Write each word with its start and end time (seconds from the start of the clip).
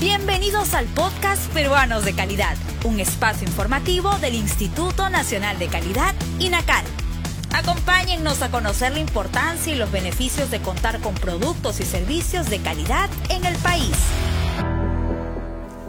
Bienvenidos 0.00 0.74
al 0.74 0.86
podcast 0.86 1.50
Peruanos 1.52 2.04
de 2.04 2.14
Calidad, 2.14 2.56
un 2.84 3.00
espacio 3.00 3.46
informativo 3.46 4.10
del 4.18 4.34
Instituto 4.34 5.08
Nacional 5.08 5.58
de 5.58 5.68
Calidad, 5.68 6.14
INACAL. 6.40 6.84
Acompáñennos 7.52 8.42
a 8.42 8.50
conocer 8.50 8.92
la 8.92 8.98
importancia 8.98 9.72
y 9.72 9.76
los 9.76 9.90
beneficios 9.92 10.50
de 10.50 10.60
contar 10.60 11.00
con 11.00 11.14
productos 11.14 11.80
y 11.80 11.84
servicios 11.84 12.50
de 12.50 12.58
calidad 12.58 13.08
en 13.30 13.44
el 13.44 13.56
país. 13.58 13.96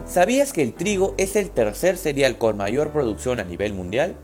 ¿Sabías 0.06 0.52
que 0.52 0.62
el 0.62 0.72
trigo 0.72 1.14
es 1.18 1.34
el 1.34 1.50
tercer 1.50 1.98
cereal 1.98 2.38
con 2.38 2.56
mayor 2.56 2.92
producción 2.92 3.40
a 3.40 3.44
nivel 3.44 3.74
mundial? 3.74 4.16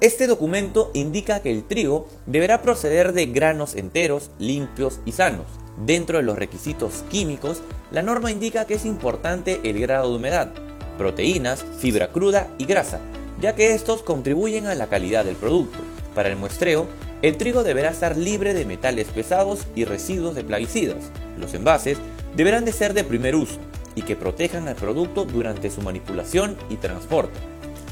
Este 0.00 0.28
documento 0.28 0.92
indica 0.94 1.40
que 1.40 1.50
el 1.50 1.64
trigo 1.64 2.06
deberá 2.26 2.62
proceder 2.62 3.12
de 3.12 3.26
granos 3.26 3.74
enteros, 3.74 4.30
limpios 4.38 5.00
y 5.04 5.10
sanos. 5.10 5.46
Dentro 5.84 6.18
de 6.18 6.22
los 6.22 6.38
requisitos 6.38 7.02
químicos, 7.10 7.60
la 7.90 8.02
norma 8.02 8.30
indica 8.30 8.66
que 8.66 8.74
es 8.74 8.84
importante 8.84 9.60
el 9.64 9.80
grado 9.80 10.10
de 10.10 10.16
humedad, 10.16 10.52
proteínas, 10.96 11.64
fibra 11.80 12.12
cruda 12.12 12.46
y 12.58 12.66
grasa, 12.66 13.00
ya 13.40 13.56
que 13.56 13.74
estos 13.74 14.02
contribuyen 14.02 14.66
a 14.66 14.76
la 14.76 14.86
calidad 14.86 15.24
del 15.24 15.34
producto. 15.34 15.78
Para 16.14 16.28
el 16.30 16.36
muestreo, 16.36 16.86
el 17.22 17.36
trigo 17.36 17.64
deberá 17.64 17.90
estar 17.90 18.16
libre 18.16 18.54
de 18.54 18.64
metales 18.64 19.08
pesados 19.08 19.66
y 19.74 19.84
residuos 19.84 20.34
de 20.34 20.44
plaguicidas. 20.44 21.10
Los 21.38 21.54
envases 21.54 21.98
deberán 22.34 22.64
de 22.64 22.72
ser 22.72 22.94
de 22.94 23.04
primer 23.04 23.34
uso 23.34 23.58
y 23.94 24.02
que 24.02 24.16
protejan 24.16 24.68
al 24.68 24.76
producto 24.76 25.24
durante 25.24 25.70
su 25.70 25.82
manipulación 25.82 26.56
y 26.68 26.76
transporte. 26.76 27.38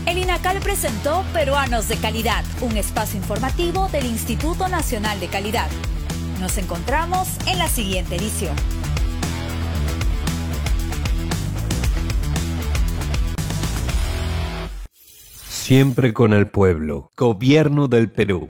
El 0.10 0.18
INACAL 0.18 0.60
presentó 0.60 1.24
Peruanos 1.34 1.88
de 1.88 1.96
Calidad, 1.96 2.44
un 2.62 2.76
espacio 2.78 3.20
informativo 3.20 3.90
del 3.90 4.08
Instituto 4.08 4.68
Nacional 4.68 5.20
de 5.20 5.28
Calidad. 5.28 5.68
Nos 6.40 6.58
encontramos 6.58 7.28
en 7.46 7.60
la 7.60 7.68
siguiente 7.68 8.16
edición. 8.16 8.56
Siempre 15.48 16.12
con 16.12 16.34
el 16.34 16.48
pueblo. 16.48 17.12
Gobierno 17.16 17.88
del 17.88 18.10
Perú. 18.10 18.48